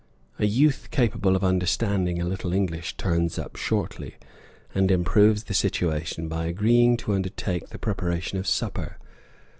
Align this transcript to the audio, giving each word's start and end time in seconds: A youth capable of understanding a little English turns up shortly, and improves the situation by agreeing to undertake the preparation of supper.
A 0.39 0.47
youth 0.47 0.87
capable 0.89 1.35
of 1.35 1.43
understanding 1.43 2.19
a 2.19 2.25
little 2.25 2.53
English 2.53 2.97
turns 2.97 3.37
up 3.37 3.55
shortly, 3.55 4.15
and 4.73 4.89
improves 4.89 5.43
the 5.43 5.53
situation 5.53 6.27
by 6.27 6.47
agreeing 6.47 6.97
to 7.05 7.13
undertake 7.13 7.69
the 7.69 7.77
preparation 7.77 8.39
of 8.39 8.47
supper. 8.47 8.97